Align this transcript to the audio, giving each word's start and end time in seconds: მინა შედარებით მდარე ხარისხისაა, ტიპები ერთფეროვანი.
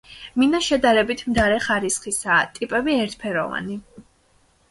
მინა 0.43 0.59
შედარებით 0.67 1.19
მდარე 1.33 1.59
ხარისხისაა, 1.65 2.39
ტიპები 2.55 2.97
ერთფეროვანი. 3.03 3.77